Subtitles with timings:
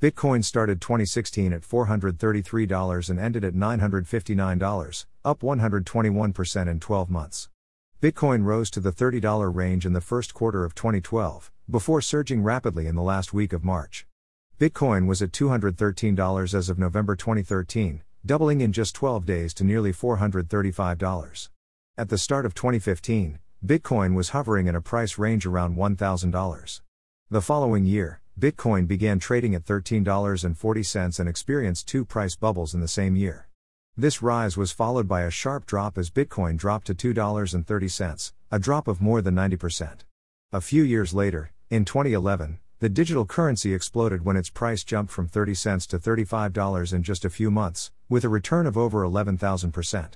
[0.00, 7.48] Bitcoin started 2016 at $433 and ended at $959, up 121% in 12 months.
[8.00, 12.86] Bitcoin rose to the $30 range in the first quarter of 2012, before surging rapidly
[12.86, 14.06] in the last week of March.
[14.60, 19.92] Bitcoin was at $213 as of November 2013, doubling in just 12 days to nearly
[19.92, 21.48] $435.
[21.96, 26.80] At the start of 2015, Bitcoin was hovering in a price range around $1,000.
[27.30, 32.86] The following year, Bitcoin began trading at $13.40 and experienced two price bubbles in the
[32.86, 33.48] same year.
[33.96, 38.86] This rise was followed by a sharp drop as Bitcoin dropped to $2.30, a drop
[38.86, 40.04] of more than 90%.
[40.52, 45.26] A few years later, in 2011, the digital currency exploded when its price jumped from
[45.26, 50.12] 30 cents to $35 in just a few months, with a return of over 11,000%.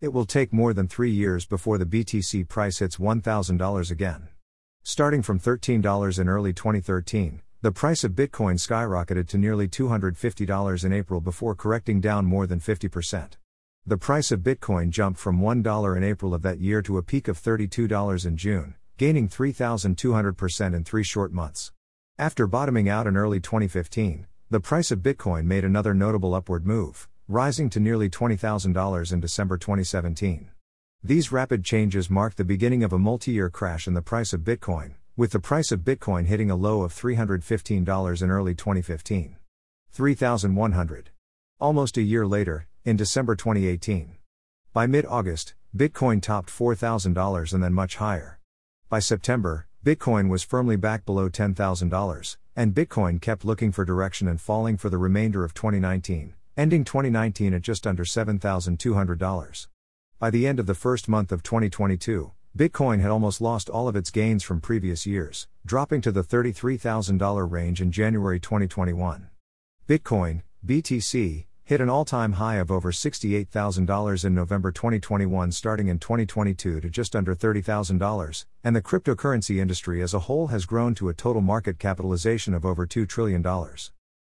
[0.00, 4.28] It will take more than three years before the BTC price hits $1,000 again.
[4.84, 10.92] Starting from $13 in early 2013, the price of Bitcoin skyrocketed to nearly $250 in
[10.92, 13.38] April before correcting down more than 50%.
[13.86, 17.26] The price of Bitcoin jumped from $1 in April of that year to a peak
[17.26, 21.72] of $32 in June, gaining 3,200% in three short months.
[22.18, 27.08] After bottoming out in early 2015, the price of Bitcoin made another notable upward move,
[27.28, 30.50] rising to nearly $20,000 in December 2017.
[31.02, 34.42] These rapid changes marked the beginning of a multi year crash in the price of
[34.42, 39.36] Bitcoin, with the price of Bitcoin hitting a low of $315 in early 2015.
[39.92, 41.10] 3,100.
[41.60, 44.16] Almost a year later, in December 2018.
[44.72, 48.40] By mid August, Bitcoin topped $4,000 and then much higher.
[48.88, 54.40] By September, Bitcoin was firmly back below $10,000, and Bitcoin kept looking for direction and
[54.40, 59.66] falling for the remainder of 2019, ending 2019 at just under $7,200.
[60.18, 63.96] By the end of the first month of 2022, Bitcoin had almost lost all of
[63.96, 69.28] its gains from previous years, dropping to the $33,000 range in January 2021.
[69.88, 75.98] Bitcoin, BTC, hit an all time high of over $68,000 in November 2021, starting in
[75.98, 81.08] 2022 to just under $30,000, and the cryptocurrency industry as a whole has grown to
[81.08, 83.44] a total market capitalization of over $2 trillion.